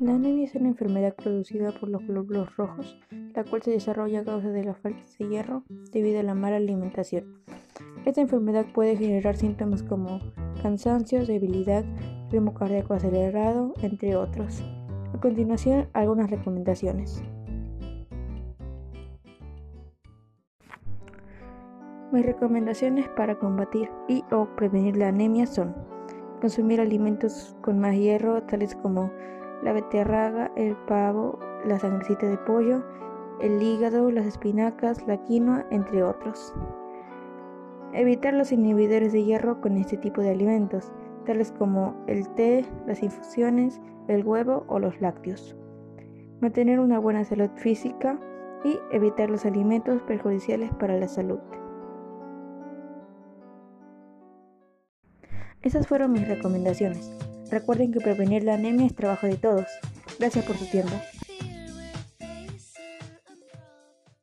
[0.00, 2.98] La anemia es una enfermedad producida por los glóbulos rojos,
[3.32, 6.56] la cual se desarrolla a causa de la falta de hierro debido a la mala
[6.56, 7.44] alimentación.
[8.04, 10.18] Esta enfermedad puede generar síntomas como
[10.60, 11.84] cansancio, debilidad,
[12.32, 14.64] ritmo cardíaco acelerado, entre otros.
[15.14, 17.22] A continuación, algunas recomendaciones.
[22.10, 25.72] Mis recomendaciones para combatir y o prevenir la anemia son
[26.40, 29.12] consumir alimentos con más hierro, tales como
[29.64, 32.84] la beterraga, el pavo, la sangrecita de pollo,
[33.40, 36.54] el hígado, las espinacas, la quinoa, entre otros.
[37.92, 40.92] Evitar los inhibidores de hierro con este tipo de alimentos,
[41.24, 45.56] tales como el té, las infusiones, el huevo o los lácteos.
[46.40, 48.18] Mantener una buena salud física
[48.64, 51.38] y evitar los alimentos perjudiciales para la salud.
[55.62, 57.33] Esas fueron mis recomendaciones.
[57.50, 59.66] Recuerden que prevenir la anemia es trabajo de todos.
[60.18, 60.94] Gracias por su tiempo.